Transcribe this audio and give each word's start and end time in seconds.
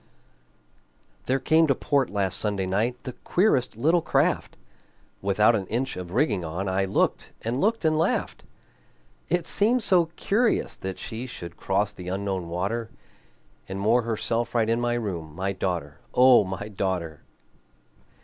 There 1.25 1.37
came 1.37 1.67
to 1.67 1.75
port 1.75 2.09
last 2.09 2.39
Sunday 2.39 2.65
night 2.65 3.03
The 3.03 3.11
queerest 3.23 3.77
little 3.77 4.01
craft, 4.01 4.57
Without 5.21 5.55
an 5.55 5.67
inch 5.67 5.95
of 5.95 6.13
rigging 6.13 6.43
on; 6.43 6.67
I 6.67 6.85
looked 6.85 7.33
and 7.43 7.61
looked 7.61 7.85
and 7.85 7.95
laughed. 7.99 8.43
It 9.29 9.45
seemed 9.45 9.83
so 9.83 10.05
curious 10.15 10.75
that 10.77 10.97
she 10.97 11.27
Should 11.27 11.55
cross 11.55 11.91
the 11.91 12.07
Unknown 12.07 12.49
water, 12.49 12.89
And 13.69 13.79
moor 13.79 14.01
herself 14.01 14.55
right 14.55 14.69
in 14.71 14.81
my 14.81 14.95
room, 14.95 15.35
My 15.35 15.51
daughter, 15.51 15.99
O 16.15 16.43
my 16.45 16.67
daughter! 16.67 17.21